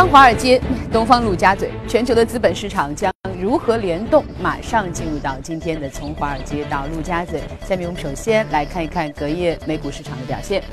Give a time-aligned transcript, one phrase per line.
[0.00, 0.58] 方华尔街，
[0.90, 4.24] 东方陆家嘴，全球的资本市场将如何联动？
[4.40, 7.42] 马上进入到今天的从华尔街到陆家嘴。
[7.68, 10.64] 下面我们首先来看一看隔夜美股市场的表现。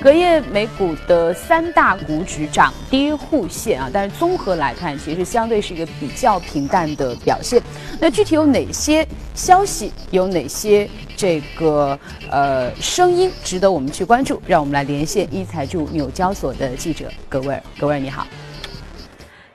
[0.00, 7.60] 隔夜美股的三大股指涨跌互现啊，但是综合来看，其实相对是一个比较平淡的表现。
[7.98, 9.92] 那具体有哪些消息？
[10.12, 11.98] 有哪些这个
[12.30, 14.40] 呃声音值得我们去关注？
[14.46, 17.60] 让我们来连线一财驻纽交所的记者葛威尔。
[17.76, 18.24] 葛威尔，你好。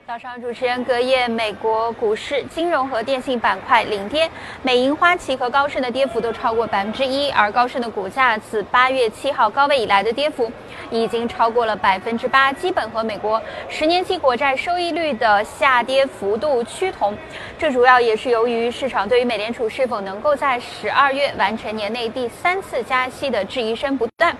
[0.06, 4.30] 早上，主持人隔夜，美国股市金融和电信板块领跌，
[4.62, 10.48] 美银、花旗和高盛的跌幅都超过百分之一，而高盛的股价自八月七号高位以来的跌幅
[10.92, 17.12] 已经超过了百分之八，基本和美国十年期国债收益率的下跌幅度趋同。
[17.58, 24.36] 这主要也是由于市场对于美联储是否能够在十二月完成年内第三次加息的质疑声不断。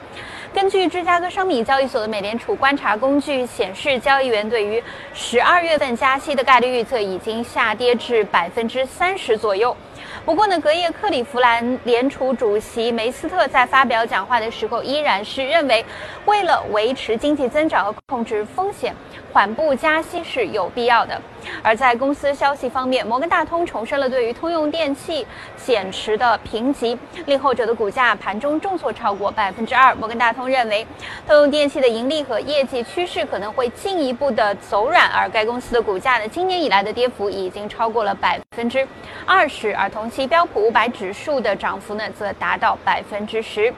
[0.56, 4.82] 根据芝加哥商品交易所的美联储观察工具显示，交易员对于
[5.12, 9.76] 十二月份加息的概率预测已经下跌至百分之三十左右。
[10.24, 15.84] 不过呢，隔夜克利夫兰联储主席梅斯特在发表讲话的时候，依然是认为，
[16.24, 18.94] 为了维持经济增长和控制风险，
[19.32, 21.20] 缓步加息是有必要的。
[21.62, 25.24] 而在公司消息方面，摩根大通重申了对于通用电气
[25.56, 29.94] 减持的评级，令后者的股价盘中重挫超过百分之二。
[29.94, 30.84] 摩根大通认为，
[31.24, 38.86] 通用电气的盈利和业绩趋势可能会进一步的走软，而该公司的股价呢，今年以来的跌幅已经超过了百分之
[39.24, 43.72] 二十，而同期标普五百指数的涨幅呢，则达到百分之十。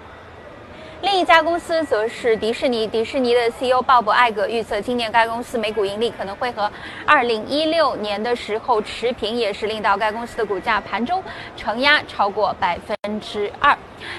[1.00, 6.68] 另一家公司则是迪士尼，迪士尼的 CEO 鲍勃·艾格预测，今年该公司每股盈利可能会和
[7.06, 11.22] 2016年的时候持平，也是令到该公司的股价盘中
[11.56, 13.78] 承压超过百分之二。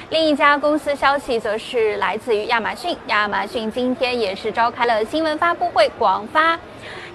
[0.09, 6.57] 另一家公司消息则是来自于亚马逊，亚马逊今天也是召开了新闻发布会，广发。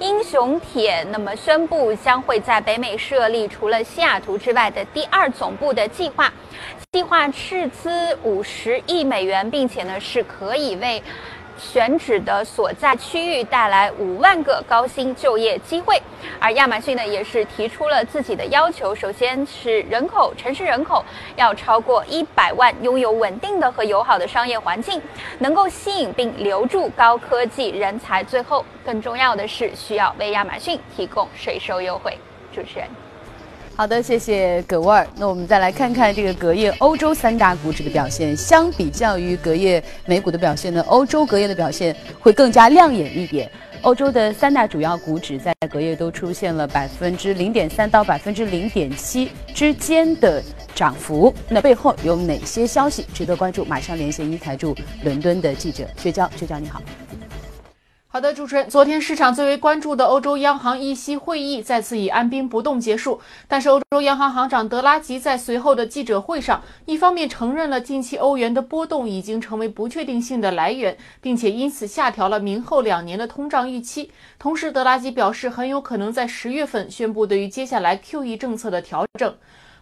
[0.00, 6.32] 英雄帖那么宣布将会在北美设立除了西雅图之外的第二总部的计划，
[6.92, 11.02] 计划斥资五十亿美元，并且呢是可以为。
[11.56, 16.00] 选址的所在区域带来五万个高薪就业机会，
[16.40, 21.04] 而亚马逊呢也是提出了自己的要求，首先是人口城市人口
[21.36, 25.00] 要超过一百万，拥有稳定的和友好的商业环境，
[25.38, 28.22] 能够吸引并留住高科技人才。
[28.24, 32.18] 最后，更重要的是需要为亚马逊提供税收优惠。
[32.52, 33.03] 主持人。
[33.76, 35.04] 好的，谢谢葛沃尔。
[35.16, 38.36] 那我们再来看看这个隔夜欧洲三大股指的表现。
[38.36, 43.50] 相比较于隔夜美股的表现呢，欧洲隔夜的表现会更加亮眼一点。
[43.82, 50.40] 欧洲的三大主要股指在隔夜都出现了百分之零点三到百分之零点七之间的
[50.72, 51.34] 涨幅。
[51.48, 53.64] 那背后有哪些消息值得关注？
[53.64, 56.30] 马上连线一财驻伦敦的记者薛娇。
[56.36, 56.80] 薛娇，你好。
[58.14, 63.20] 好的，主持人，昨天市场最为关注的欧洲央行议息会议再次以按兵不动结束。
[63.48, 74.12] 但是，欧洲央行行长德拉吉在随后的记者会上，一方面承认了近期欧元的波动已经成为不确定性的来源，并且因此下调了明后两年的通胀预期。
[74.38, 79.34] 同时，德拉吉表示，很有可能在十月份宣布对于接下来 QE 政策的调整。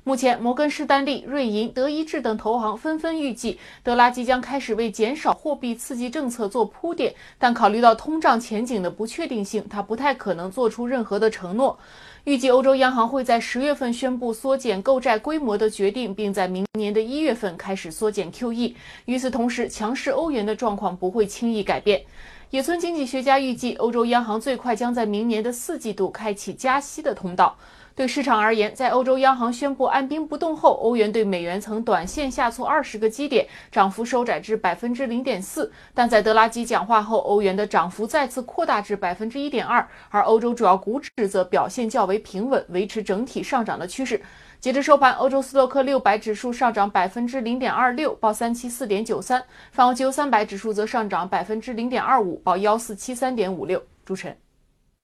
[0.05, 7.15] 目前，摩根士丹利、瑞银、德意志等投行纷纷预计，德拉吉将开始为减少货币刺激政策做铺垫。
[7.39, 11.79] 但考虑到通胀前景的不确定性，他不太可能做出任何的承诺。
[12.25, 18.75] 预计欧洲央行会在十月份宣布缩减购债规模的决定，并在明年的一月份开始缩减 QE。
[19.05, 22.03] 与此同时，强势欧元的状况不会轻易改变。
[22.51, 27.57] 野村经济学家预计，欧洲央行最快将在明年的四季度开启加息的通道。
[27.95, 35.71] 对市场而言，在欧洲央行宣布按兵不动后，欧元对美元曾短线下挫二十个基点，涨幅收窄至百分之零点四。
[35.93, 44.21] 但在德拉吉讲话后，欧元的涨幅再次扩大至百分之一点二，而欧洲主要股指则表现较为平稳，维持整体上涨的趋势。
[44.59, 49.41] 截至收盘，欧洲斯洛克六百指数上涨百分之零点二六，报三七四点九三；
[49.73, 53.83] 泛欧三百指数则上涨百分之零点二五，报幺四七三点五六。
[54.05, 54.37] 主持人。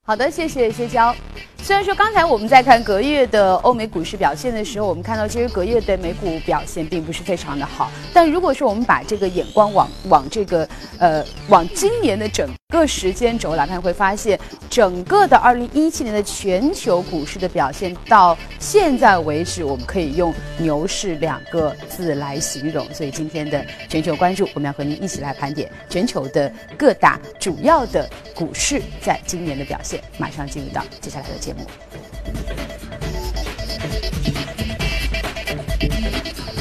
[0.08, 1.14] 好的，谢谢薛娇。
[1.58, 7.90] 虽然说刚才我们在看隔夜的欧美股市表现的时候，我们看到其实隔夜的美股表现并不是非常的好。
[8.10, 10.66] 但如果说我们把这个眼光往往这个
[10.99, 14.38] 呃往今年的整个时间轴来看，会发现
[14.68, 22.86] 整个的二零一七年的全球股市的表现到现在为止，我们可以用牛市两个字来形容。
[22.92, 29.98] 所以今天的全球关注，我们要和您一起来盘点全球的各大主要的股市在今年的表现。
[30.18, 32.97] 马上进入到接下来的节目。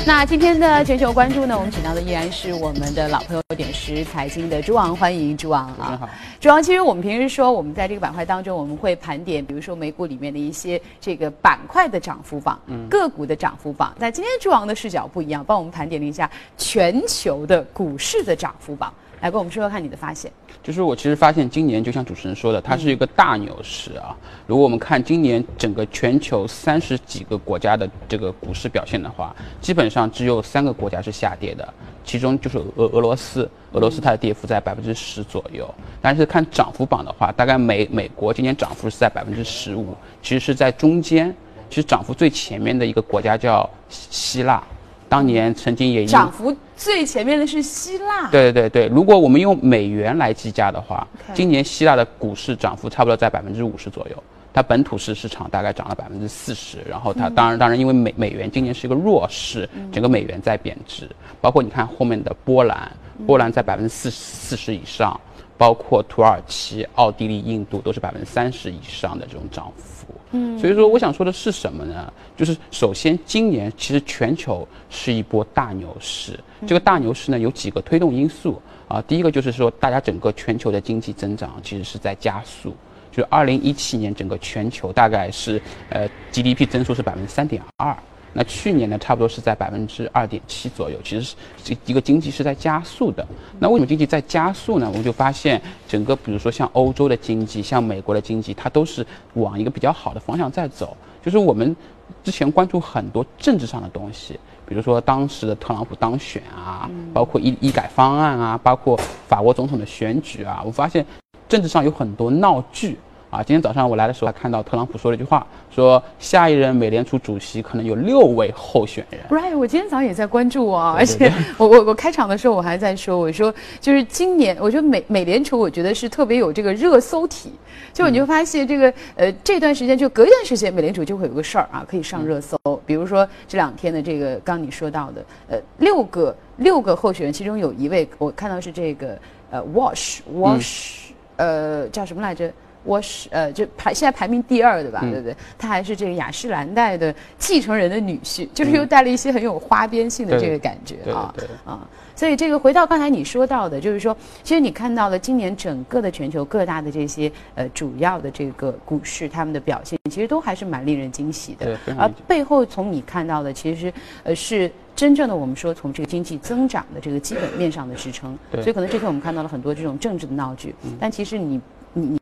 [0.08, 6.10] 那今天的全球关注呢，我们请到的依然是我们的老朋友点石财经的朱王，欢迎朱王啊。
[6.40, 12.58] 朱王，其实我们平时说我们在这个板块当中，我们会盘点，比如说美股里面的一些这个板块的涨幅榜、
[12.90, 13.94] 个股的涨幅榜。
[14.00, 20.32] 那今天朱王的视角不一样，帮我们盘点了一下全球的股市的涨幅榜，来跟我们说说看你的发现。
[20.64, 24.16] 就是我其实发现今年就像主持人说的，它是一个大牛市啊。
[24.46, 31.74] 如果我们看今年整个全球三十几个国家的这个股市表现的话，基本上只有三个国家是下跌的，
[32.04, 35.74] 其中就是俄俄罗斯，俄罗斯它的跌幅在百分之十左右。
[36.02, 41.34] 但是看涨幅榜的话，大概美美国今年涨幅是在百分之十五，其实是在中间。
[41.70, 44.64] 其实涨幅最前面的一个国家叫希腊。
[45.10, 48.30] 当年曾经也涨幅最前面的是希腊。
[48.30, 54.24] 对对对对，如果我们用美元来计价的话，今年希腊的股市涨幅差不多在百分之五十左右，
[54.54, 61.10] 它本土市市场大概涨了百分之四十，然后它当然当然因为美美元今年是一个弱势，整个美元在贬值，
[61.40, 62.92] 包括你看后面的波兰，
[63.26, 65.20] 波兰在百分之四四十以上，
[65.58, 69.97] 包括土耳其、奥地利、印度都是百分之三十以上的这种涨幅。
[70.32, 72.12] 嗯，所以说我想说的是什么呢？
[72.36, 79.02] 就是首先今年其实全球是一波大牛市，这个大牛市呢有几个推动因素啊。
[79.08, 82.76] 第一个就是说大家整个全球的经济增长其实是在加速，
[83.12, 87.96] 就是二零一七年整个全球大概是呃 GDP 增速是百分之三点二。
[88.38, 93.26] 那去年呢，差不多是在百分之二点七左右，其实是这一个经济是在加速的。
[93.58, 94.88] 那为什么经济在加速呢？
[94.88, 99.04] 我们就发现整个，比如说像欧洲的经济，像美国的经济，它都是
[99.34, 100.96] 往一个比较好的方向在走。
[101.26, 101.76] 就是我们
[102.24, 108.96] 之前关注很多政治上的东西，比如说当时的特朗普当选啊，包括医医改方案啊，包括
[109.28, 111.04] 法国总统的选举啊，我发现
[111.50, 113.00] 政治上有很多闹剧。
[113.30, 119.20] 啊，今天早上我来的时候还看到特朗普说了一句话，说下一任美联储主席可能有六位候选人。
[119.30, 127.52] Right，我今天早上也在关注啊，而且我我我开场的时候我还在说，我说就是今年，我觉得美美联储我觉得是特别有这个热搜体，
[127.92, 139.20] 就你就发现这个呃这段时间就隔一段时间美联储就会有个事儿啊可以上热搜，比如说这两天的这个刚你说到的呃六个六个候选人，其中有一位我看到是这个
[139.52, 142.50] 呃 Wash Wash 呃叫什么来着？
[142.88, 145.36] 我是呃，就排现在排名第二的吧，对不对？
[145.58, 151.34] 他还是这个雅诗兰黛的继承人的女婿，就是又带了一些很有花边性的这个感觉啊
[151.66, 151.88] 啊！
[152.16, 161.78] 所以这个回到刚才你说到的，就是说，其实你看到了今年整个的全球各大的这些呃主要的这个股市，他们的表现其实都还是蛮令人惊喜的。
[161.98, 163.94] 而背后从你看到的，其实
[164.24, 168.36] 呃是真正的我们说从这个经济增长的这个基本面上的支撑。
[168.54, 171.60] 所以可能这次我们看到了很多这种政治的闹剧，但其实你。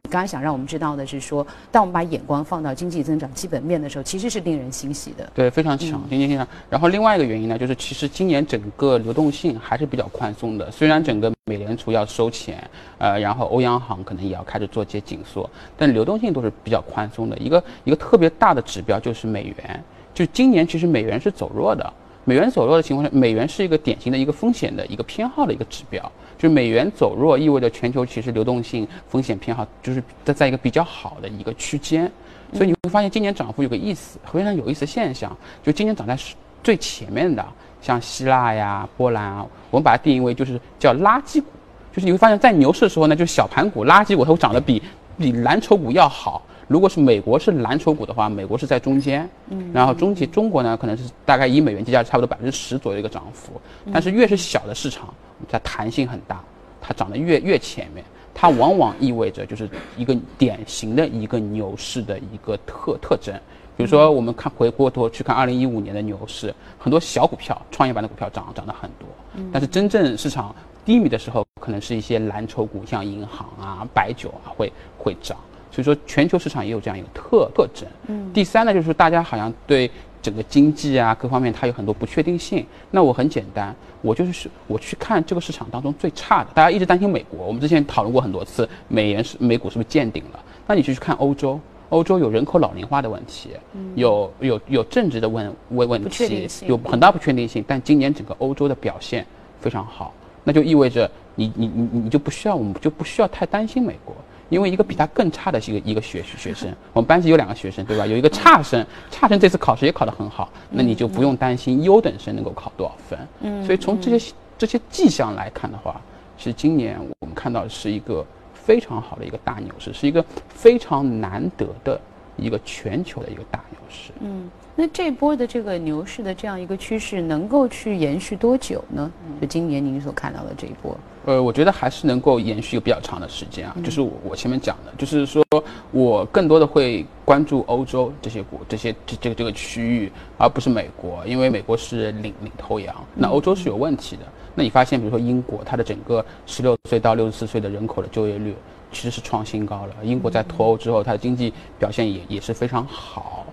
[0.07, 5.29] 刚才想让我们知道的是说，当我们把眼光放到经济增长基本面的时候，其实是令人欣喜的。
[5.33, 6.47] 对，非常强，经济增长。
[6.69, 10.69] 然后另外一个原因呢，就是其实今年整个流动性还是比较宽松的。
[10.71, 12.63] 虽然整个美联储要收钱，
[12.97, 17.37] 呃，然后欧央行可能也要开始做些紧缩，但流动性都是比较宽松的。
[17.37, 21.93] 一个一个特别大的指标就是美元，就今年其实美元是走弱的。
[22.25, 26.01] 美元走弱的情况下，美元是一个典型的一个风险的一个偏好的一个指标。
[26.37, 32.11] 就是美元走弱，意味着全球其实流动性风险偏好就是在在一个比较好的一个区间。
[32.51, 36.17] 所以你会发现今年涨幅有个意思，非常有意思现象，就今年涨在
[36.63, 37.45] 最前面的，
[37.81, 41.47] 像希腊呀、波兰啊，我们把它定义为就是叫垃圾股。
[41.93, 44.81] 就是你会发现在牛市的时候呢，就小盘股、垃圾股它会涨得比
[45.17, 46.41] 比蓝筹股要好。
[46.67, 53.53] 如果是美国是蓝筹股的话，美国是在中间，嗯，然后中级中国呢，可能是大概以美元计价差不多百分之十左右的一个涨幅，
[53.93, 55.13] 但是越是小的市场，
[55.47, 56.43] 它弹性很大，
[56.81, 58.03] 它涨得越越前面，
[58.33, 63.33] 它往往意味着就是一个典型的一个牛市的一个特特征。
[63.77, 69.07] 比如说，我们看回过头去看二零一五年的牛市，很多小股票、创业板的股票涨涨得很多，
[69.51, 70.55] 但是真正市场
[70.85, 75.37] 低迷的时候，可能是一些蓝筹股，像银行啊、白酒啊会会涨。
[75.75, 77.85] 所以说，全球市场也有这样一个特特征。
[78.07, 79.91] 嗯，第三呢，就是大家好像对
[80.21, 82.65] 整个经济啊各方面，它有很多不确定性。
[82.91, 86.49] 那我很简单，我就是我去看这个市场当中最差的。
[86.53, 90.39] 大家一直担心美国，我们之前讨论过很多次，美元是美股是不是见顶了？
[90.65, 93.49] 那你就去看欧洲，欧洲有人口老龄化的问题，
[93.95, 97.61] 有有有政治的问问问题，有很大不确定性。
[97.67, 99.27] 但今年整个欧洲的表现
[99.59, 100.13] 非常好，
[100.45, 104.15] 那就意味着你你你你就不需要，我们就不需要太担心美国。
[104.49, 108.05] 因为一个比他更差的一个一个学学生，我们班级有两个学生，对吧？
[108.05, 113.19] 有一个差生，差生这次考试也考得很好，那你就不用担心优等生能够考多少分。
[113.41, 115.99] 嗯，所以从这些这些迹象来看的话，
[116.37, 121.99] 其实今年我们看到的是一个非常好的一个大牛市，是一个非常难得的
[122.37, 124.11] 一个全球的一个大牛市。
[124.19, 124.49] 嗯。
[124.77, 129.09] 那这波的这个牛市的这样一个趋势能够去延续多久呢？
[129.39, 130.97] 就今年您所看到的这一波。
[131.25, 133.75] 呃，我觉得还是能够延续一个比较长的时间啊。
[133.83, 135.43] 就是我我前面讲的，就是说
[135.91, 144.23] 我更多的会关注欧洲这些国、这些这这个这个区域，而不是美国，因为美国是领领头羊，那欧洲是有问题的。
[144.53, 148.53] 那你发现，比如说英国，它的整个十六岁到六十四岁的人口的就业率
[148.91, 149.95] 其实是创新高了。
[150.03, 153.45] 英国在脱欧之后，它的经济表现也也是非常好。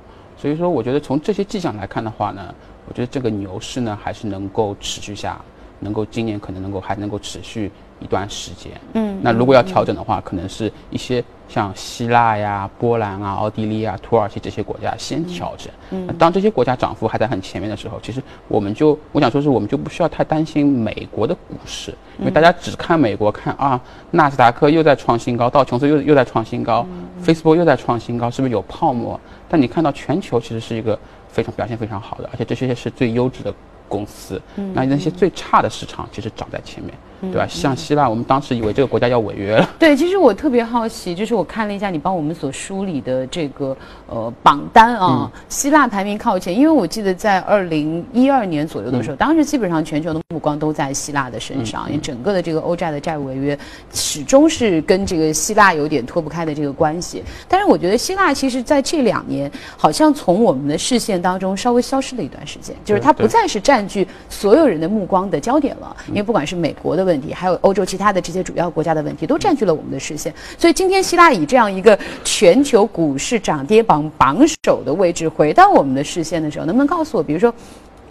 [0.42, 2.52] 所以说，我觉得从这些迹象来看的话呢，
[2.88, 5.40] 我觉得这个牛市呢还是能够持续下。
[5.84, 7.68] 能够今年可能能够还能够持续
[7.98, 15.72] 一段时间，嗯，那如果要调整的话，可能是一些像希腊呀、波兰啊、奥地利啊、土耳其这些国家先调整。
[15.90, 23.80] 嗯，当这些国家涨幅还在很前面的时候，其实我们就我想说是我们就不需要太担心美国的股市，因为大家只看美国，看啊
[24.12, 26.86] 纳斯达克又在创新高，道琼斯又又在创新高
[27.24, 29.18] ，Facebook 又在创新高，是不是有泡沫？
[29.52, 33.54] 但你看到全球其实是一个非常表现非常好的，而且这些是最优质的。
[33.92, 34.40] 公司，
[34.72, 36.94] 那那些最差的市场其实长在前面。
[37.30, 37.46] 对吧？
[37.48, 39.68] 像希腊，我们当时以为这个国家要违约了。
[39.78, 43.76] 对，其实我特别好奇，就是我看了一下你帮我们所梳理的这个
[44.08, 53.56] 呃榜单啊，希腊排名靠前，因为我记得在二零一二年左右的时候，当时基本上全球的目光都在希腊的身上，因为整个的这个欧债的债务违约
[53.92, 57.22] 始终是跟这个希腊有点脱不开的这个关系。
[57.46, 70.34] 但是我觉得希腊其实在这两年好像从我们的视线当中稍微消失了一段时间，就是它不再是占据所有人的目光的焦点了，因为不管是美国的问问题，还有欧洲其他的这些主要国家的问题，都占据了我们的视线。
[70.56, 77.52] 所以今天希腊以这样一个全球股市涨跌榜榜首的位置回到我们的视线的时候，能不能告诉我，比如说，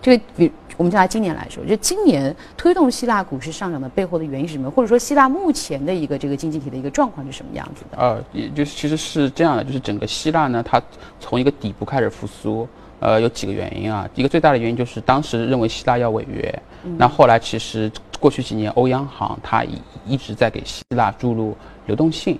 [0.01, 4.69] 这个比我们就拿今年来说，就今年推动希腊股市上涨的背后的原因是什么？
[4.69, 7.97] 或者说希腊目前的一个这个经济体的一个状况是什么样子的？
[7.97, 10.81] 呃，也就是其实是这样的，就是整个希腊呢，它
[11.19, 12.67] 从一个底部开始复苏。
[12.99, 14.07] 呃，有几个原因啊。
[14.13, 16.61] 一个最大的原因就是当时认为希腊要违约，
[16.99, 22.37] 那后来其实过去几年欧央行它一一直在给希腊注入流动性，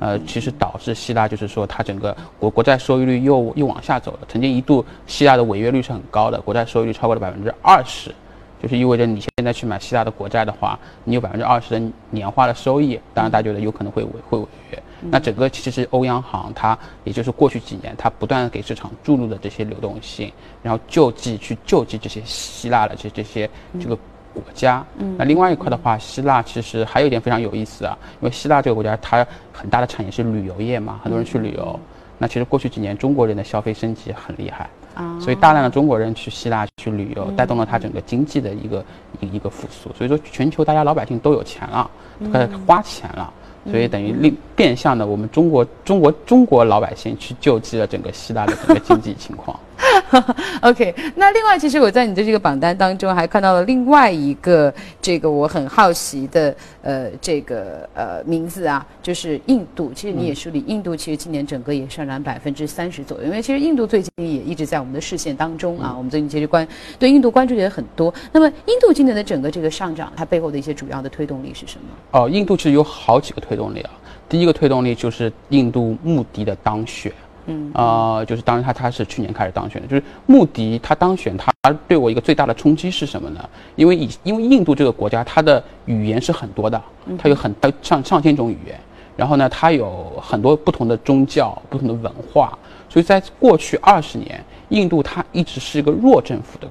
[0.00, 4.18] 呃，其实导致希腊就是说它整个国国债收益率又又往下走了。
[4.28, 8.12] 曾经一度希腊的违约率是很高的，国债收益率超过了百分之二十，
[8.60, 12.98] 就是意味着你现在去买希腊的国债的话，你有百分之二十的年化的收益。
[13.14, 14.82] 当然，大家觉得有可能会违会违约。
[15.10, 20.30] 那整个其实是欧央行，它也就是过去几年，它不断给市场注入的这些流动性，
[20.62, 23.48] 然后救济去救济这些希腊的这这些
[23.80, 23.96] 这个
[24.34, 24.84] 国家。
[24.98, 25.14] 嗯。
[25.18, 31.78] 那另外一块的话，希腊其实还有一点非常有意思啊，因为希腊这个国家它很大的产业是旅游业嘛，很多人去旅游。
[32.18, 38.84] 那其实过去几年中国人的消费升级很厉害啊，所以大量的中国人去希腊去旅游，带动了它整个经济的一个
[39.20, 39.90] 一一个复苏。
[39.94, 41.90] 所以说全球大家老百姓都有钱了，
[42.32, 43.32] 开始花钱了。
[43.70, 49.58] 所以等于另变相的，我们中国中国中国老百姓去救济了整个希腊的整个经济情况。
[50.62, 59.92] OK，那另外，其实我在你的这个榜单当中还看到了另外一个这个我很好奇的呃这个呃名字啊，就是印度。
[59.94, 63.24] 其实你也梳理，印度其实今年整个也上涨百分之三十左右。
[63.24, 66.66] 因为其实印度最近也一直在我们的视线当中啊，我们最近其实关
[66.98, 68.12] 对印度关注也很多。
[68.32, 72.20] 那么印度今年的整个这个上涨，它背后的一些主要的推动力是什么？
[72.20, 73.90] 哦，印度其实有好几个推动力啊。
[74.28, 77.12] 第一个推动力就是印度穆迪的当选。
[77.46, 77.70] 嗯。
[77.74, 81.52] 啊，就是当然他他是去年开始当选的，就是穆迪他当选，他
[81.86, 83.48] 对我一个最大的冲击是什么呢？
[83.76, 86.80] 因为以因为印度这个国家，它的语言是很多的，
[87.18, 88.78] 它有很上上千种语言，
[89.16, 92.56] 然后呢，它有很多不同的宗教、不同的文化，
[92.88, 96.68] 所以在过去二十年，印度它一直是一个弱政府的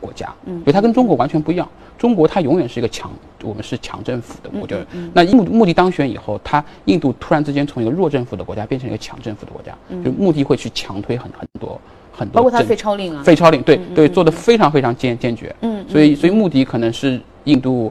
[0.00, 1.68] 国家，嗯，所以它跟中国完全不一样。
[1.98, 3.10] 中国它永远是一个强，
[3.42, 4.76] 我们是强政府的国家。
[5.14, 9.72] 那穆穆迪当选以后，他印度突然之间从一个弱政府的国家变成一个强政府的国家，
[10.04, 11.80] 就穆迪会去强推很很多
[12.12, 15.54] 很多，包括他废超令啊，废超令，对对，做的非常非常坚坚决。
[15.62, 17.90] 嗯，所以所以穆迪可能是印度，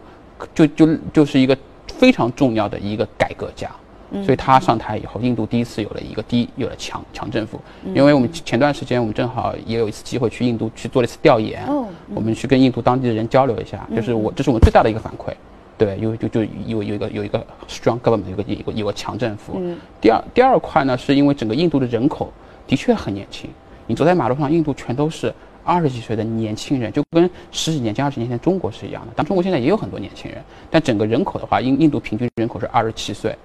[0.54, 1.58] 就就就是一个
[1.88, 3.70] 非常重要的一个改革家。
[4.24, 7.60] 所以他上台以后，印度第一次有了一个第一有了强强政府。
[7.94, 11.64] 因为我们前段时间我们正好也有一次机会去印度去做了一次调研，
[12.14, 15.34] 我们去跟印度当地的人交流一下，就是我这是我们最大的一个反馈，
[15.78, 19.62] 对，因为就就有有一个有一个 strong government，有个有个有个强政府。
[20.00, 22.32] 第二第二块呢，是因为整个印度的人口
[22.68, 23.50] 的确很年轻，
[23.88, 25.34] 你走在马路上，印度全都是。
[25.66, 29.12] 二十几岁的年轻人就跟十几年前、二十年前中国是一样的。
[29.16, 33.36] 但中国现在也有很多年轻人，但整个人口的话，印印度平均人口是二十七岁，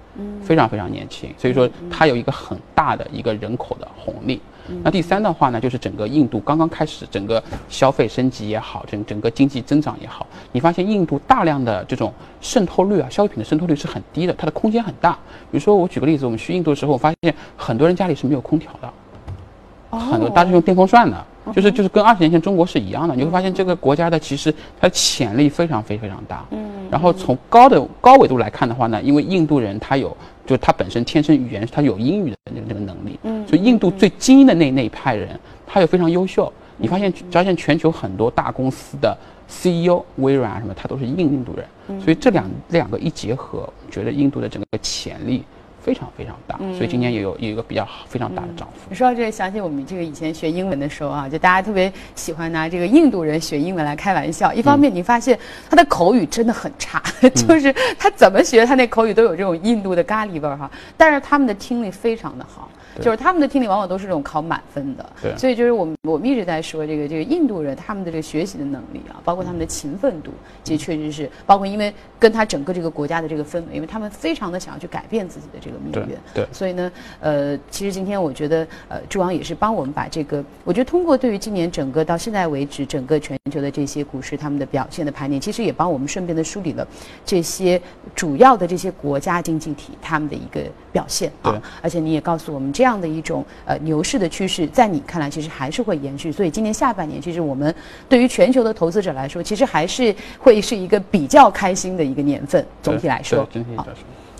[0.41, 1.33] 非常非常年轻。
[1.37, 4.39] 所以说它有一个很大的一个人口的红利。
[4.83, 15.13] 那第三的话呢，就是整个印度刚刚开始，整个消费升级也好，整整个经济增长也好，你发现印度大量的这种渗透率啊，消费品的渗透率是很低的，它的空间很大。
[15.51, 19.97] 比如说我举个例子，我们去印度的时候，我发现很多人家里是没有空调的。
[19.97, 23.15] 很多大是用电风扇的，就是就是跟二十年前中国是一样的。
[23.15, 26.45] 你会发现这个国家的其实它的潜力非常非非常大。
[26.51, 26.69] 嗯。
[26.91, 33.19] 然后从高的高维度来看的话呢，因为印度人他有，就是他本身天生语言他有英语的这个这个能力。
[33.23, 33.47] 嗯。
[33.47, 36.51] 所以印度最精英的那那一派人，他又非常优秀。
[36.77, 39.15] 你发现发现全球很多大公司的
[39.47, 41.99] CEO，微软啊什么，他都是印印度人。
[41.99, 45.43] 所以这两两个一结合，觉得印度的整个潜力。
[45.83, 48.81] 非常非常大，所以今年也有有一个比较非常大的涨幅。
[48.89, 54.53] 你说到这个，想起我们这个以前学英文的时候啊，就大家特别喜欢拿这个印度人学英文来开玩笑。
[54.53, 55.37] 一方面，你发现
[55.69, 57.01] 他的口语真的很差，
[57.35, 60.69] 就是他怎么学，他那口语都有这种印度的咖喱味儿哈。
[60.95, 62.69] 但是他们的听力非常的好。
[62.99, 70.31] 就是他们的听力往往都是这种考满分的，对，所以就是我们我们一直在说这个这个印度人他们的这个学习的能力啊，包括他们的勤奋度，
[70.63, 86.87] 其实确实是包括因为跟他整个这个国家的这个氛围，因为他们非常的想要去改变自己的这个命运，对，所以呢，呃，其实今天我觉得呃，朱王也是帮我们把这个，我觉得通过对于今年整个到现在为止整个全球的这些股市他们的表现的盘点，其实也帮我们顺便的梳理了
[87.25, 87.81] 这些
[88.15, 97.73] 主要的这些国家经济体他们的一个表现啊，而且你也告诉我们这样的一种呃牛市的趋势，在你看来其实还是会延续，所以今年下半年其实我们
[98.07, 102.65] 对于全球的投资者来说，其实还是会是一个比较开心的一个年份。
[102.83, 103.87] 总体来说，好，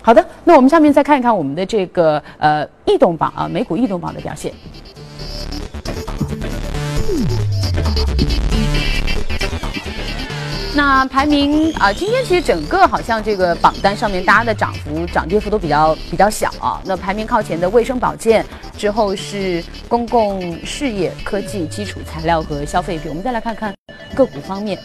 [0.02, 4.52] 好的，那我们下面再看一看我们的这个呃异动榜啊，美股异动榜的表现。
[10.74, 16.80] 那排名啊，今天其实整个好像这个榜单上面，大家的涨幅、涨跌幅都比较比较小啊。
[16.86, 18.44] 那排名靠前的卫生保健，
[18.78, 23.10] 之后是公共事业、科技、基础材料和消费品。
[23.10, 23.74] 我们再来看看
[24.14, 24.78] 个股方面，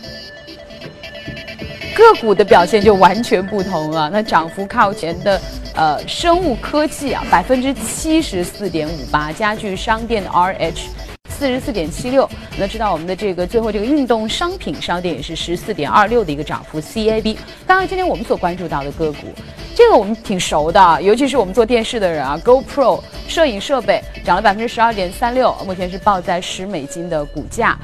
[1.95, 4.09] 个股的表现就完全不同了。
[4.09, 5.41] 那涨幅靠前的
[5.73, 10.89] 呃生物科技啊，百分之七十四点五八，家具商店的 RH。
[11.37, 16.81] 四十四点七六，那知道我们的这个最后这个运动商品商店也是十四点二六的一个涨幅。
[16.81, 19.27] CAB，当然今天我们所关注到的个股，
[19.75, 27.77] 这个我们挺熟的，尤其是我们做电视的人啊，GoPro 摄影设备涨了百分之十二点三六，目前是报在十美金的股价。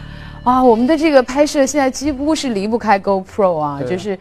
[0.44, 4.20] 啊，我们的这个拍摄现在几乎是离不开 GoPro 啊，就是，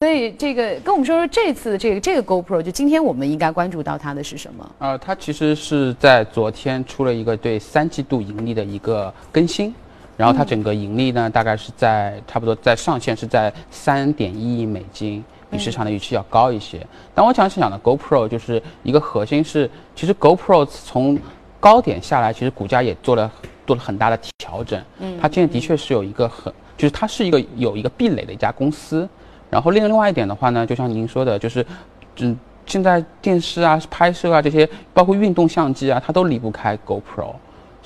[0.00, 4.70] 所以这个跟我们说说这次这个这个 GoPro，就今天我们应该关注到它的是什么？
[4.80, 9.74] 呃，它其实是在昨天出了一个对三季度盈利的一个更新，
[10.14, 16.86] 然后它整个盈利呢，大概是在差不多在上限是在三点一亿美金，比市场的预期要高一些。
[17.14, 21.18] 但我想想的 GoPro 就是一个核心是，其实 GoPro 从
[21.58, 23.32] 高点下来，其实股价也做了。
[23.66, 29.08] 做了很大的调整，嗯，它现在的确是有一个很，就是它是一个有一个壁垒的一家公司。
[29.50, 31.64] 然后另另外一点的话呢，就像您说的，就是，
[32.18, 37.34] 嗯，现在电视啊、拍摄啊这些，包括运动相机啊，它都离不开 GoPro。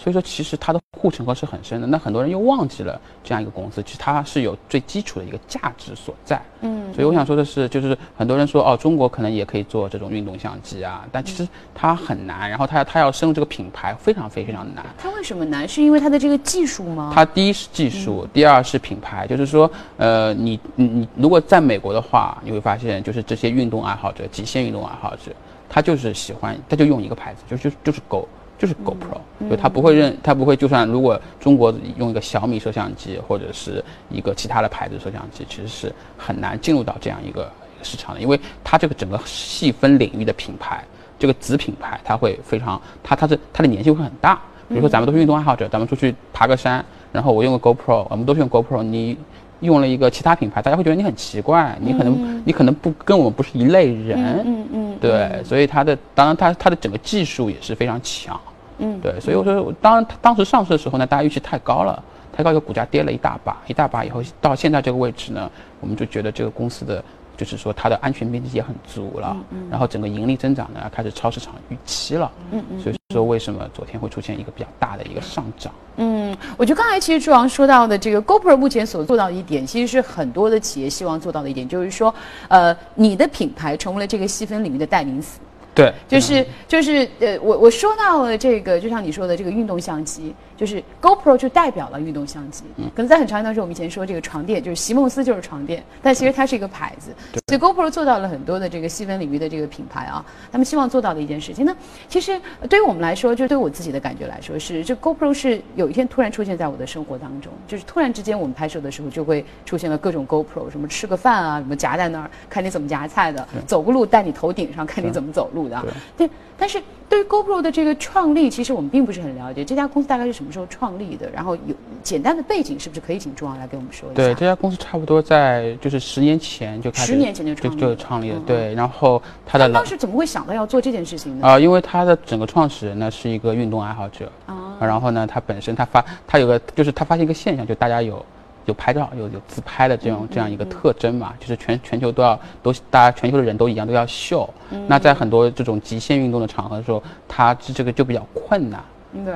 [0.06, 1.86] 所以说，其实它的护城河是很深的。
[1.88, 6.40] 那很多人又忘记了这样一个公司，其实它是有最基础的一个价值所在。
[6.60, 12.48] 嗯，所以我想说的是，就是很多人说哦，中国可能也可以做这种运动相机啊，但其实它很难。
[12.48, 14.86] 然后它它要深入这个品牌，非常非常非常难。
[14.96, 15.68] 它为什么难？
[15.68, 17.10] 是因为它的这个技术吗？
[17.12, 19.26] 它第一是技术，第二是品牌。
[19.26, 25.32] 就是说，呃，你你你如果在美国的话，你会发现，就是这些运动爱好者、极限运动爱好者，
[25.68, 28.28] 他就是喜欢，他就用一个牌子，就就就是狗。
[28.58, 37.50] 就是 GoPro，就它不会认，它不会就算如果中国用一个小米摄像机或者是一个其他的牌子摄像机，其实是很难进入到这样一个
[37.82, 40.82] 市场的，因为它这个整个细分领域的品牌，
[41.18, 44.40] 这个子品牌它会非常，它它是它的粘性会很大。
[44.68, 49.16] 比如说咱们都是运动爱好者，咱们出去爬个山，然后我用个 GoPro，我们都是用 GoPro，你
[49.60, 54.42] 用了一个其他品牌，大家会觉得你很奇怪，你可能你可能不跟我们不是一类人。
[54.44, 54.96] 嗯嗯。
[55.00, 58.40] 对，所以它的当然它它的整个技术也是非常强。
[58.78, 67.02] 嗯，对，所以我说，当当时上市的时候呢，大家预期太高了，太高，就股价跌了一大把，一大把以后到现在这个位置呢，我们就觉得这个公司的
[67.36, 75.72] 就是说它的安全边际也很足了，嗯，然后整个盈利增长呢开始超市场预期了，嗯嗯，所以说为什么昨天会出现一个比较大的一个上涨？
[75.96, 82.14] 嗯，我觉得刚才其实朱王说到的这个 GoPro 目前所做到的一点，其实是很多的企业希望做到的一点，就是说，
[82.48, 85.40] 呃，你的品牌成为了这个细分领域的代名词。
[85.76, 90.34] 对，就是就是呃，我我说到了这个，就像你说的这个运动相机。
[90.56, 92.86] 就是 GoPro 就代表了运动相机，嗯。
[92.96, 97.10] 可能在很长一段时间，我们以前说这个床垫就是席梦思就是床垫，但其实它是一个牌子，
[97.48, 101.66] 所以 GoPro 做到了很多的这个细分领域的这个品牌啊，他们希望做到的一件事情。
[101.66, 101.76] 呢，
[102.08, 115.94] 其实对于我们来说，就对我自己的感觉来说，是这 GoPro 是有一天突然出现在我的生活当中，就是突然之间我们拍摄的时候就会出现了各种 GoPro，什么吃个饭啊，什么夹在那儿看你怎么夹菜的，走个路带你头顶上看你怎么走路入的。
[116.16, 119.64] 对，但是对于 GoPro 的这个创立，其实我们并不是很了解。
[119.64, 121.30] 这家公司大概是什么时候创立的？
[121.30, 124.16] 然后有简单的背景，是不是可以请朱昂来给我们说一下？
[124.16, 128.40] 对，这家公司差不多在就是十年前就开始，十年前就就创立就创立了。
[128.46, 131.46] 对，然后他的当时怎么会想到要做这件事情呢？
[131.46, 138.24] 啊、因为他的整个创始人呢是一个运动爱好者，啊，然后呢，他本身他发他有个就是他发现一个现象，就大家有
[138.66, 144.48] 有拍照有有自拍的这种这样一个特征嘛，就是全全球都要都大家全球的人都一样都要秀。
[144.86, 148.84] 那在很多这种极限运动的场合的时候，他这这个就比较困难。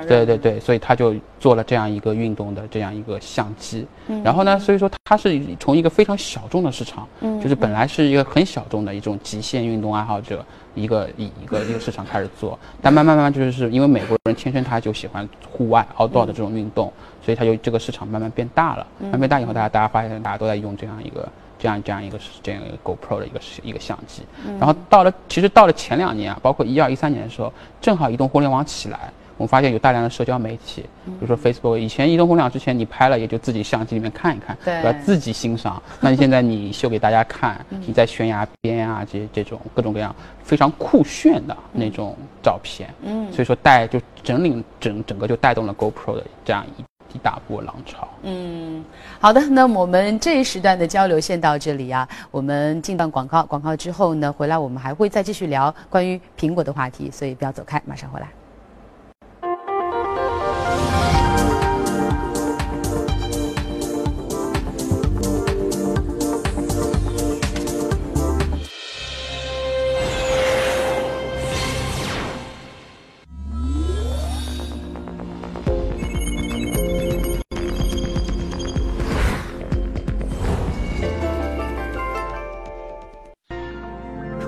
[0.06, 3.86] 对对对，所以他就做了这样一个运动的这样一个相机。
[4.22, 7.08] 然后呢，所以说它是从一个非常小众的市场，
[7.40, 18.86] 就是本来是一个很小众的一种极限运动爱好者一个一一个一个市场开始做，但慢慢慢慢就是是因为美国人天生他就喜欢户外 outdoor 的这种运动，所以他就这个市场慢慢变大了。
[19.00, 21.28] 慢慢变大以后，大家大家发现大家都在用这样一个。
[21.62, 24.22] 这样这样一个这样一个 GoPro 的一个一个相机，
[24.58, 27.52] 然后到了其实到了前两年啊，包括一二一三年的时候，
[27.82, 31.78] 正好移动互联网起来，我们发现有大量的社交媒体，比如说 Facebook。
[31.78, 34.92] 以前移动互联网之前，你拍了也就自己相机里面看一看，对吧？
[35.02, 35.82] 自己欣赏。
[35.98, 48.06] 那你现在你秀给大家看，你在悬崖边啊，这这种各种各样非常酷炫的那种照片，嗯，所以说带就整领整整个就带动了 GoPro 的这样一一大波浪潮。
[48.24, 48.84] 嗯，
[49.20, 52.06] 好的，那么我们这一时段的交流先到这里啊。
[52.30, 58.28] 我们进段广告，广告之后呢，回来我们还会再继续聊关于苹果的话题，所以不要走开，马上回来。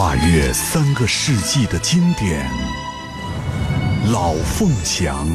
[0.00, 2.50] 跨越三个世纪的经典，
[4.10, 5.28] 《老凤祥》。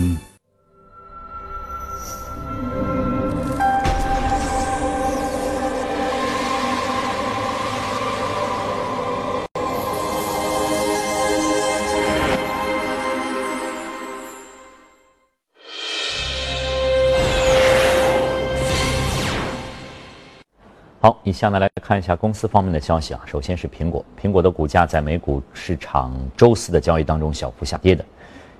[21.05, 23.21] 好，以下呢来看一下公司方面的消息啊。
[23.27, 28.03] 首先是苹果，苹果的股价在美股市场周四的交易当中小幅下跌的，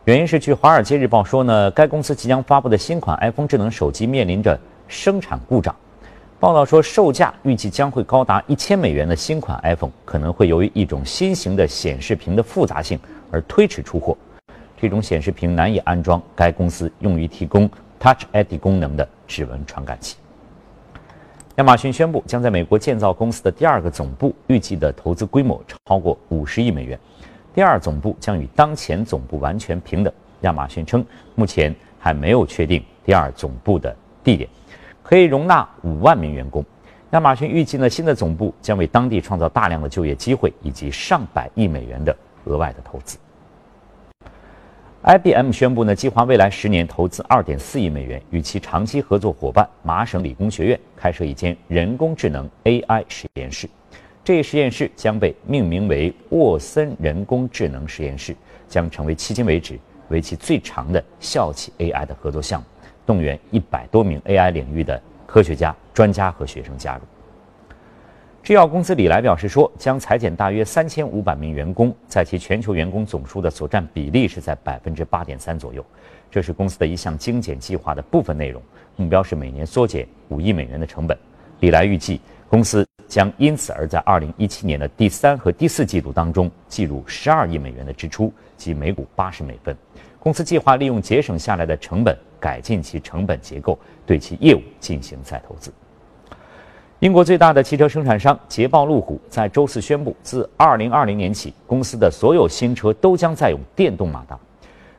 [0.04, 4.56] 原因是据《华尔街日报》说呢，该公司即将发布的新款 iPhone 智能手机面临着
[4.88, 5.76] 生产故障。
[6.40, 13.00] 报道说，售价预计将会高达一千美元的新款 iPhone 可能会由于一种新型的显示屏的复杂性
[13.32, 14.16] 而推迟出货。
[14.80, 17.68] 这种显示屏难以安装该公司用于提供
[18.00, 20.18] Touch ID 功能的指纹传感器。
[21.56, 27.00] 亚马逊宣布将在美国建造公司的第二个总部，预计的投资规模超过五十亿美元。
[27.54, 30.12] 第二总部将与当前总部完全平等。
[30.42, 34.50] 亚马逊称，目前还没有确定第二总部的地点，
[35.02, 36.62] 可以容纳五万名员工。
[37.12, 42.14] 亚马逊预计呢，新的总部将为当地创造大量的就业机会以及上百亿美元的
[42.44, 43.18] 额外的投资。
[45.08, 53.70] IBM 宣布呢，计划未来十年投资二点四亿美元，与其长期合作伙伴麻省理工学院开设一间人工智能 AI 实验室。
[54.24, 58.36] 这一实验室将被命名为沃森人工智能实验室，
[58.68, 59.78] 将成为迄今为止
[60.10, 62.66] 为期最长的校企 AI 的合作项目，
[63.06, 67.04] 动员一百多名 AI 领域的科学家、专家和学生加入。
[68.46, 75.84] 制药公司礼来表示说，将裁减大约三千五百名员工，在其全球员工总数的所占比例是在百分之八点三左右。
[76.30, 78.62] 这是公司的一项精简计划的部分内容，
[78.98, 81.18] 目标是每年缩减五亿美元的成本。
[81.62, 89.76] 礼来预计，公司将因此而在二零一七年的第三和第四季度当中计入十二亿美元的支出，即每股八十美分。
[90.20, 95.74] 公司计划利用节省下来的成本，改进其成本结构，对其业务进行再投资。
[97.06, 104.36] 英国最大的汽车生产商捷豹路虎在周四宣布，自2020年起，公司的所有新车都将载有电动马达。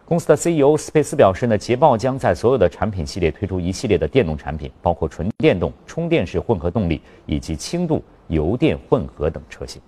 [0.05, 9.83] 公司的 CEO 斯佩斯表示呢，捷豹将在所有的产品系列推出一系列的电动产品，包括纯电动、充电式混合动力以及轻度油电混合等车型。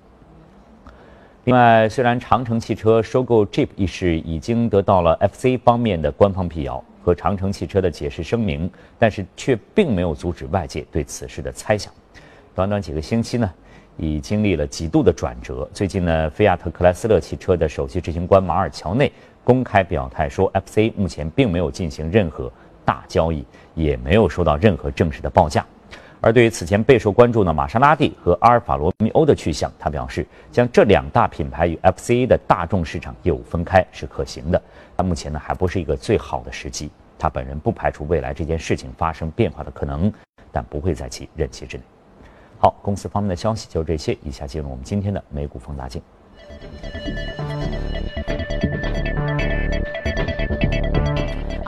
[1.45, 11.91] 另外，虽然长城汽车收购 Jeep 一事已经得到了 FC 方面的官方辟谣和长城汽车的解释声明，但是却并没有阻止外界对此事的猜想。
[12.55, 13.51] 短短几个星期呢，
[13.97, 15.67] 已经历了几度的转折。
[15.73, 19.11] 最近呢，菲亚特克莱斯勒汽车的首席执行官马尔乔内。
[19.43, 22.53] 公开表态说，FC 目前并没有进行任何
[22.85, 23.43] 大交易，
[23.75, 25.65] 也没有收到任何正式的报价。
[26.21, 34.61] 而对于此前备受关注的玛莎拉蒂和阿尔法罗密欧的去向，他表示将这两大品牌与 FCA 的大众市场业务分开是可行的，
[34.97, 36.91] 但目前呢还不是一个最好的时机。
[37.19, 40.13] 他本人不排除未来这件事情发生变化的可能，
[40.51, 41.83] 但不会在其任期之内。
[42.59, 46.03] 好，公司方面的消息就这些，以下进入我们今天的美股放大镜。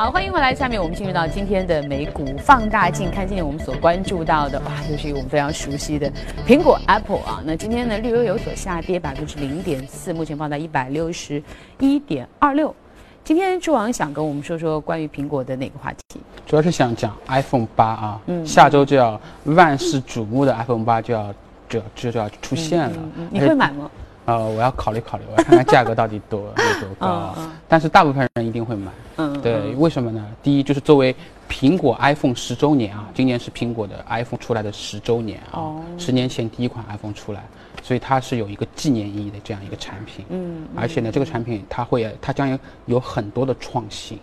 [0.00, 0.54] 好，欢迎回来。
[0.54, 6.10] 下面我们进入到今天的美股放大镜，看今天我们所关注到的，哇，又是一个我们非常熟悉的
[6.46, 7.42] 苹果 Apple 啊。
[7.44, 11.42] 那今天呢，略微有所下跌，百分之零点四，目前放在一百六十
[11.80, 12.74] 一点二六。
[13.22, 16.18] 今天朱王想跟我们说说关于苹果的哪个话题？
[16.46, 21.30] 主要是想讲 iPhone 八啊，嗯，下周就要万世瞩目的 iPhone 八就要
[21.68, 22.96] 就就就要出现了，
[23.30, 23.90] 你会买吗？
[24.24, 26.40] 呃，我要考虑考虑，我要看看价格到底多
[26.80, 27.34] 有多高。
[27.68, 28.90] 但是大部分人一定会买。
[29.16, 30.24] 嗯，对，为什么呢？
[30.42, 31.14] 第一就是作为
[31.48, 37.42] 苹果 iPhone 十周年啊，今年是苹果的 iPhone 出来的十周年啊，十年前第一款 iPhone 出来，
[37.82, 40.24] 所以它是有一个纪念意义的这样一个产品。
[40.28, 44.18] 嗯，而且呢，这个产品它会，它将有有很多的创新。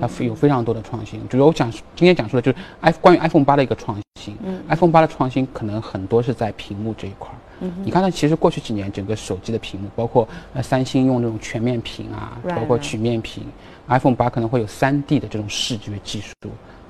[0.00, 4.36] 它有非常多的创新，主要我讲今天讲述的就是 i 关于 iPhone 八的一个创新。
[4.44, 7.34] 嗯，iPhone 八的创新可能很多是在屏幕这一块儿。
[7.62, 13.44] 嗯，你看它其实过去几年整个手机的屏幕，包括呃三星用这种全面屏啊，包括曲面屏
[13.86, 16.34] ，iPhone 八可能会有三 D 的这种视觉技术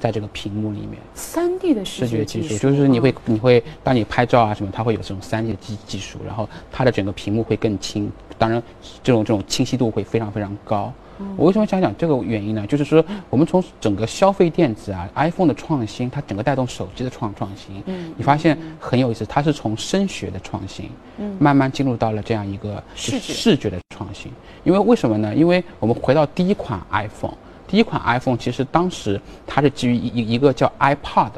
[0.00, 0.98] 在这个屏幕里面。
[1.14, 8.62] 三 D 的视觉技术就是你会你会当你拍照啊什么，它会有这种三 D 的技技术，然后它的整个屏幕会更轻，当然
[9.02, 10.92] 这种这种清晰度会非常非常高。
[11.36, 12.66] 我为什么想讲这个原因呢？
[12.66, 17.82] 就是说，我们从整个消费电子啊，iPhone 的创新，它整个带动手机的创创新。
[17.86, 24.30] 嗯，你发现很有意思，它是从声学的创新，嗯，慢慢进入到了这样一个视觉视觉的创新。
[24.64, 25.34] 因为为什么呢？
[25.34, 27.34] 因为我们回到第一款 iPhone，
[27.66, 31.30] 第一款 iPhone 其实当时它是基于一一个叫 iPod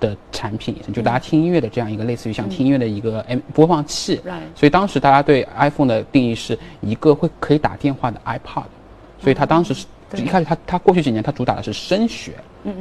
[0.00, 4.20] 的产品，就大家听音乐的这样一个类似于像听音乐的一个 M 播放器。
[4.54, 8.64] 所以当时大家对 iPhone 的定义是一个会可以打电话的 iPod。
[9.24, 12.34] 所以他当时是一开始，他他过去几年他主打的是声学，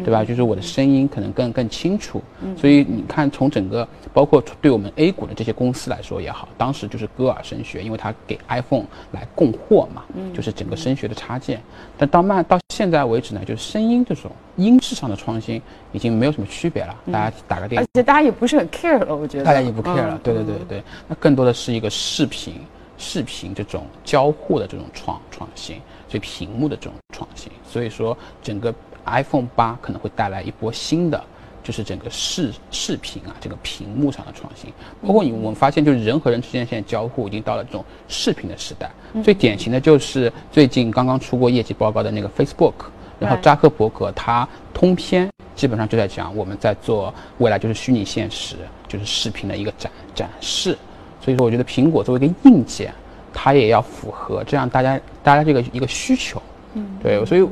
[0.04, 0.24] 对吧？
[0.24, 2.22] 就是我的声音可能更更清楚。
[2.56, 10.04] 所以你看，从整个包括对我们 A 股的这些公司来说也好，当时就是歌尔声学，因为它给 iPhone 来供货嘛，
[10.34, 11.60] 就是整个声学的插件。
[11.98, 15.60] 但到慢到现在为止呢，就是声音这种音质上的创新
[15.94, 16.96] 已经没有什么区别了。
[17.12, 20.20] 大家打个电话，而且大家也不是很 care 了，我觉得大家也不 care 了。
[20.22, 22.56] 对对对对，那更多的是一个视频
[22.98, 25.78] 视频这种交互的这种创创新。
[26.14, 28.72] 对屏幕的这种创新，所以说整个
[29.04, 31.20] iPhone 八可能会带来一波新的，
[31.64, 34.72] 就是整个视视频啊，这个屏幕上的创新。
[35.02, 38.92] 包括你我们发现，就是人和人之间现在交互已经到了这种视频的时代。
[39.24, 42.76] 最典型的就是最近刚刚出过业绩报告的那个 Facebook，
[43.20, 48.56] 然后扎克伯格他通篇基本上就在讲我们在做未来就是虚拟现实，
[48.88, 50.78] 就是视频的一个展展示。
[51.20, 52.94] 所以说，我觉得苹果作为一个硬件。
[53.34, 56.42] 它也要符合这样大家大家这个一个需求，
[56.76, 57.48] 嗯，对，所以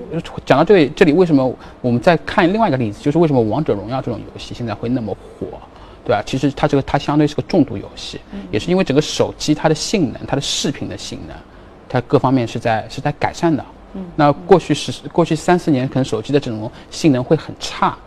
[0.46, 5.48] 讲到这里这里，为什么我们再看另外一个例子，就是为什么王者荣耀这种游戏现在会那么火，
[6.06, 6.24] 对吧？
[6.26, 8.20] 其实它这个它相对是个重度游戏，
[8.52, 11.36] 也是因为整个手机它的性能，它的视频的性能，
[11.90, 13.64] 它各方面是在是在改善的。
[13.94, 17.98] 嗯，那过去是过去三四年，可能手机的这种性能会很差，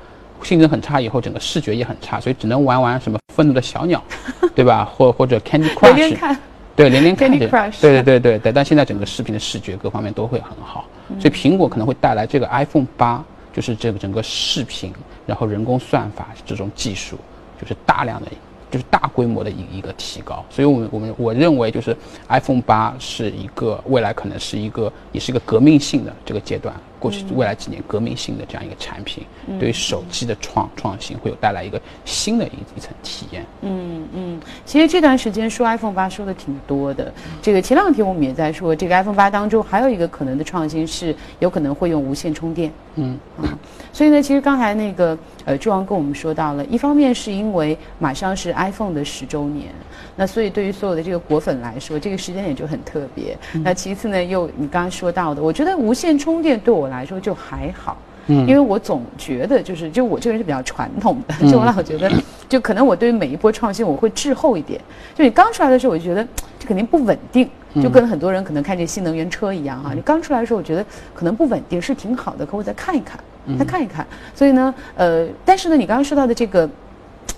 [0.43, 4.03] 性能很差以后，整个视觉也很差，所以只能玩玩什么愤怒的小鸟，
[4.57, 4.85] 对吧？
[4.85, 6.37] 或或者 Candy Crush。
[6.77, 10.85] 对，连连看对对对对，但现在整个视频的视觉各方面都会很好，
[11.21, 14.93] 所以苹果可能会带来这个 iPhone 八，就是这个整个视频，
[15.25, 17.17] 然后人工算法这种技术，
[17.61, 18.29] 就是大量的，
[18.71, 20.45] 就是大规模的一一个提高。
[20.51, 21.97] 所以，我们我们我认为就是
[22.29, 29.23] iPhone 八是一个未来可能是一个也是一个革命性的这个阶段，过去未来几年革命性的这样一个产品，
[29.61, 33.45] 对于手机的创创新会有带来一个新的一一层体验。
[33.61, 37.12] 嗯嗯，其实这段时间说 iPhone 八说的挺多的。
[37.43, 42.73] 这个前两天我们也在说，这个 iPhone 八当中还有一个可能的创新是有可能会用无线充电。
[42.97, 43.53] 嗯啊，
[43.93, 49.69] 所以呢，其实刚才那个呃朱王跟我们说到了，一方面是因为马上是 iPhone 的十周年，
[50.17, 53.37] 那所以对于所有的这个果粉来说，这个时间点就很特别。
[53.64, 57.96] 那其次呢，又你刚刚说到的，我觉得无线充电对我来说就还好。
[58.26, 62.11] 嗯，因为我总觉得就是，就我这个人是比较传统的，就我老觉得，
[62.48, 64.80] 就可能我对于每一波创新我会滞后一点。
[65.14, 66.26] 就你刚出来的时候，我就觉得
[66.59, 67.46] 这肯定不稳定，
[67.83, 69.92] 就跟很多人可能看这新能源车一样哈。
[69.94, 73.20] 你刚出来的时候，我觉得可能不稳定是挺好的，可我再看一看，
[73.59, 74.07] 再看一看。
[74.35, 76.66] 所以呢，呃，但是呢，你刚刚说到的这个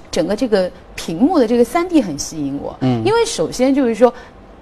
[0.08, 4.14] 整个这个屏幕的这个三 D 很吸引我，嗯，因为首先就是说，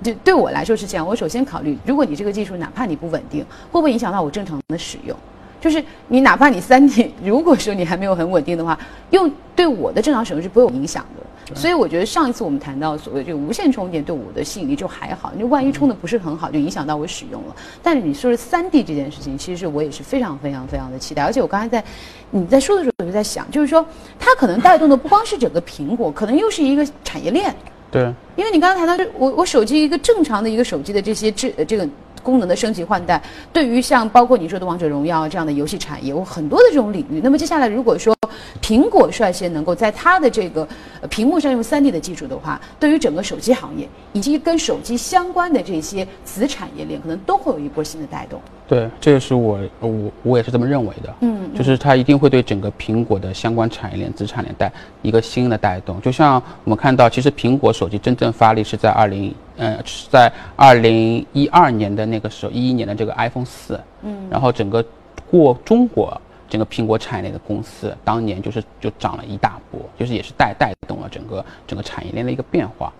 [0.04, 5.16] 就对我来说是这样，我首先考虑，如果你这个技术哪怕你不稳定，会不会影响到我正常的使用？
[5.60, 8.78] 就是你哪怕你三 D， 如果说你还没有很稳定的话，
[9.10, 11.24] 用对我的正常使用是不会有影响的。
[11.54, 17.56] 所以我觉得上一次我们谈到所谓这个无线充电对我的吸引力就还好，你万一充的不是很好，就影响到我使用了。
[17.82, 21.22] 但是你说的三 D 这件事情，其实我也是非常非常非常的期待。
[21.22, 21.82] 而且我刚才在
[22.30, 23.84] 你在说的时候，我就在想，就是说
[24.18, 27.54] 它可能带动的不光是整个苹果，可能又是一个产业链。
[27.94, 31.88] 对，因为你刚才谈到，我我手机一个正常的一个手机的这些智这个。
[32.22, 37.20] 功能的升级换代，对于像包括你说的王者荣耀这样的游戏产业，有很多的这种领域。
[37.22, 38.16] 那么接下来，如果说
[38.62, 40.66] 苹果率先能够在它的这个
[41.10, 48.40] 屏幕上用 3D 的技术的话，对于整个手机行业以及跟手机相关的这些子产业链，可能都会有一波新的带动。
[48.66, 51.14] 对，这也是我我我也是这么认为的。
[51.20, 54.72] 嗯，就是它一定会对整个苹果的相关产业链、资产链带
[55.02, 56.00] 一个新的带动。
[56.00, 63.78] 就像我们看到，其实苹果手机真正发力是在二零，呃，是在二零一二年的那个时候，一一年的这个 iPhone 四。
[64.02, 64.82] 嗯，然后整个
[65.30, 72.90] 过中国整个苹果产业链的公司，当年就是就涨了一大波，就是也是带带动了整个整个产业链的一个变化。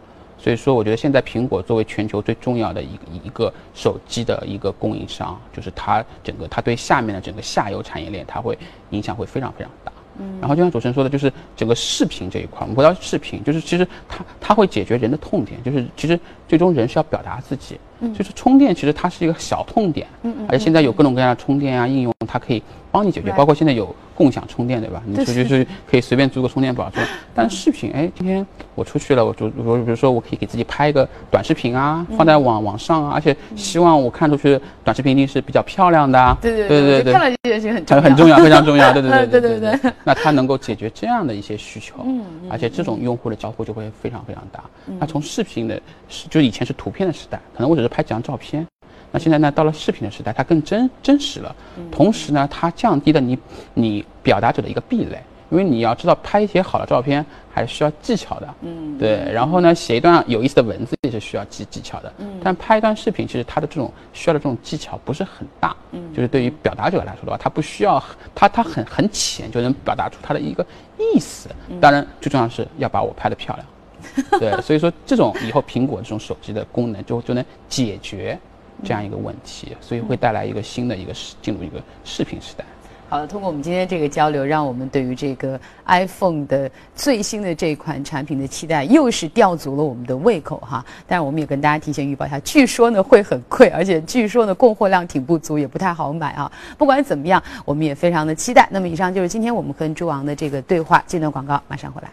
[0.44, 8.58] 所以说，我觉得现在苹果作为全球最重要的一个一个手机的一个供应商，就是它整个它对下面的整个下游产业链，它会
[8.90, 9.90] 影响会非常非常大。
[10.18, 17.80] 嗯，然后就像主持人说的，就是整个视频这一块，我们回到视频，就是其实它它会解决人的痛点，就是其实最终人是要表达自己。
[18.16, 25.02] 就是充电，其实它是一个小痛点，嗯嗯，而且现在有各种各样的充电啊应用，它可以帮你解决，包括现在有共享充电，对吧？
[25.06, 25.66] 你出去是。
[25.88, 27.00] 可以随便租个充电宝充。
[27.34, 39.92] 但视频，哎，今天我出去了，我就我比如说我可以给自己拍一个短视频啊，放在网网上啊，而且希望我看出去短视频一定是比较漂亮的，对对对对，看了这件事情很很重要，非常重要，对对对 对对对。
[40.02, 44.64] 那它能够解决这样的一些需求，嗯，而且这种用户的交互就会非常非常大。
[44.98, 45.80] 那从视频的，
[46.28, 48.66] 就以前是图片的时代，可能我只是拍几张照片。
[49.12, 51.54] 那现在呢，到了视频的时代，它更真真实了。
[51.92, 53.38] 同时呢，它降低了你
[53.74, 58.54] 你表达者的一个壁垒，因为你要知道拍一些好的照片还是需要技巧的。
[58.62, 59.30] 嗯，对。
[59.32, 62.12] 然后呢，写一段有意思的文字也是需要技技巧的。
[62.18, 62.40] 嗯。
[62.42, 65.76] 但拍一段视频，其实它的这种需要的这种技巧不是很大。
[65.92, 66.12] 嗯。
[66.12, 68.02] 就是对于表达者来说的话，它不需要，
[68.34, 70.66] 它它很很浅就能表达出它的一个
[70.98, 71.48] 意思。
[71.80, 73.64] 当然，最重要的是要把我拍的漂亮。
[74.38, 78.38] 对，所以说这种以后苹果这种手机的功能就就能解决。
[78.82, 82.64] 这样一个问题，所以会带来一个新的一个进入一个视频时代。
[83.08, 90.84] 好的，通过我们今天这个交流，让我们对于这个 iPhone 的最新的这款产品的期待又是吊足了我们的胃口哈。
[91.06, 96.50] 但是我们也跟大家提前预报一下，据说呢会很贵，而且据说呢供货量挺不足，也不太好买啊。
[96.76, 98.68] 不管怎么样，我们也非常的期待。
[98.72, 102.10] 那么以上就是今天我们跟朱王的这个对话，这段广告马上回来。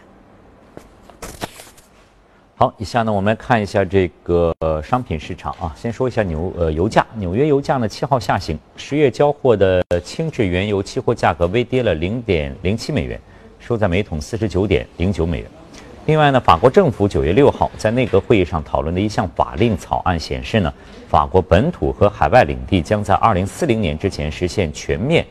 [2.62, 5.74] 好，以下呢，我们来看一下这个商品市场啊。
[5.76, 13.20] 先说一下纽呃油价，纽约油价呢七号下行，十月交货的轻质原油期货价格微跌了零点零七美元，
[13.58, 15.50] 收在每桶四十九点零九美元。
[16.06, 20.72] 另外呢，法国政府九月六号在内阁会议上讨论的一项法令草案显示呢，
[21.08, 25.26] 法国本土和海外领地将在二零四零年之前实现全面。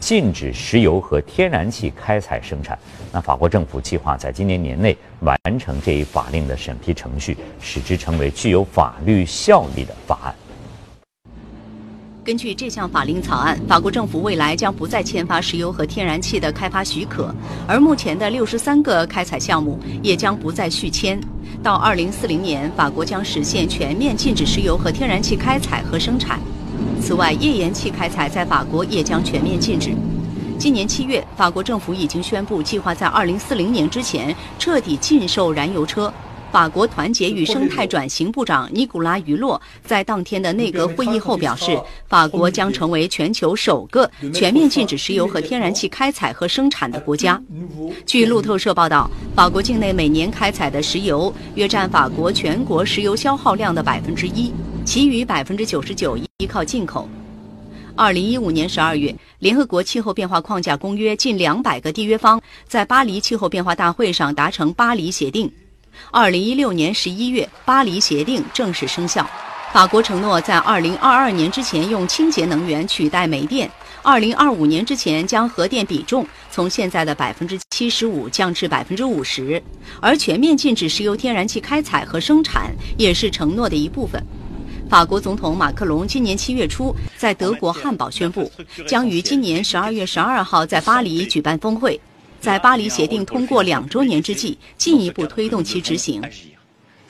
[0.00, 2.76] 禁止石油和天然气开采生产。
[3.12, 10.34] 那法国政府计划在今年年内完成这一法令的审批程序，使之成为具有法律效力的法案。
[12.22, 17.34] 根据这项法令草案，法国政府未来将不再签发石油和天然气的开发许可，
[17.66, 21.18] 而目前的六十三个开采项目也将不再续签。
[21.62, 26.38] 到二零四零年，法国将实现全面禁止石油和天然气开采和生产。
[27.00, 29.90] 此外，页岩气开采在法国也将全面禁止。
[30.58, 36.12] 今年七月，法国政府已经宣布计划在二零四零年之前彻底禁售燃油车。
[36.52, 47.40] 法国团结与生态转型部长尼古拉·于洛在当天的内阁会议后表示，法国将成为全球首个全面禁止石油和天然气开采和生产的国家。
[48.04, 54.52] 据路透社报道，法国境内每年开采的石油约占法国全国石油消耗量的百分之一，
[54.84, 57.08] 其余百分之九十九依靠进口。
[57.94, 65.50] 二零一五年十二月，联合国气候变化框架公约近两百个缔约方在巴黎气候变化大会上达成巴黎协定。
[66.10, 69.28] 二零一六年十一月，巴黎协定正式生效。
[69.72, 73.70] 法国承诺在二零二二年之前用清洁能源取代煤电，
[74.02, 79.62] 二零二五年之前将核电比重从现在的百分之七十五降至百分之五十，
[80.00, 84.20] 而全面禁止石油天然气开采和生产也是承诺的一部分。
[84.90, 88.50] 法国总统马克龙今年七月初在德国汉堡宣布，
[88.88, 91.98] 将于今年十二月十二号在巴黎举办峰会。
[92.40, 96.20] 在巴黎协定通过两周年之际，进一步推动其执行。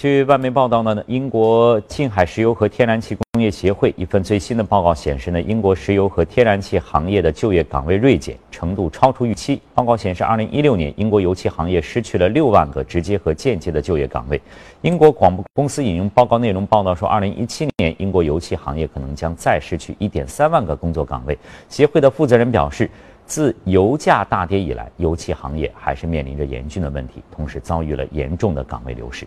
[0.00, 9.60] 据外媒报道呢，英国近海石油和天然气工业协会一份最新的报告显示呢，英国石油和天然气行业的就业岗位锐减程度超出预期。
[9.74, 14.40] 报告显示，二零一六年英国油气行业失去了六万个直接和间接的就业岗位。
[14.80, 21.38] 英国广播公司引用报告内容报道说，二零一七年英国油气行业可能将再失去一点三万个工作岗位。
[21.68, 22.90] 协会的负责人表示。
[23.26, 29.24] 自油价大跌以来，油气行业还是面临着严峻的问题，同时遭遇了严重的岗位流失。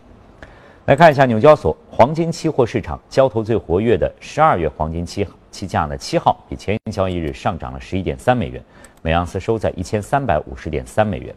[0.85, 8.61] 来看一下纽交所黄金期货市场交投最活跃的十二月黄金期期价呢，七号比前一交易日上涨了十一点三美元，
[9.01, 11.33] 每盎司收在一千三百五十点三美元。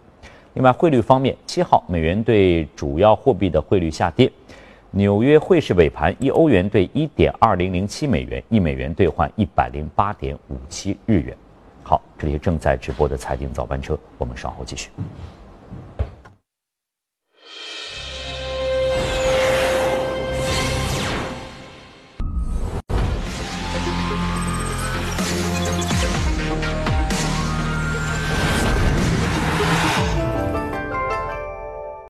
[0.54, 4.28] 另外，汇率方面，七号美元对主要货币的汇率下跌，
[4.90, 11.36] 纽约汇市尾盘一欧元兑一点二零零七美元，一美元兑换一百零八点五七日元。
[11.84, 14.90] 好，这里是正在直播的财经早班车，我们稍后继续。